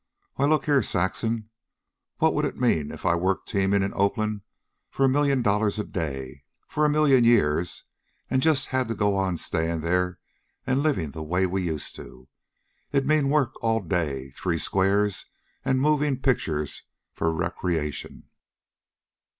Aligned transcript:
Why, 0.33 0.45
look 0.45 0.65
here, 0.65 0.81
Saxon, 0.81 1.51
what'd 2.17 2.51
it 2.51 2.59
mean 2.59 2.89
if 2.91 3.05
I 3.05 3.13
worked 3.13 3.47
teamin' 3.49 3.83
in 3.83 3.93
Oakland 3.93 4.41
for 4.89 5.05
a 5.05 5.07
million 5.07 5.43
dollars 5.43 5.77
a 5.77 5.83
day 5.83 6.43
for 6.67 6.83
a 6.83 6.89
million 6.89 7.23
years 7.23 7.83
and 8.27 8.41
just 8.41 8.69
had 8.69 8.87
to 8.87 8.95
go 8.95 9.15
on 9.15 9.37
stayin' 9.37 9.81
there 9.81 10.17
an' 10.65 10.81
livin' 10.81 11.11
the 11.11 11.21
way 11.21 11.45
we 11.45 11.61
used 11.61 11.95
to? 11.97 12.27
It'd 12.91 13.07
mean 13.07 13.29
work 13.29 13.53
all 13.61 13.79
day, 13.79 14.31
three 14.31 14.57
squares, 14.57 15.27
an' 15.63 15.77
movin' 15.77 16.17
pictures 16.17 16.81
for 17.13 17.31
recreation. 17.31 18.23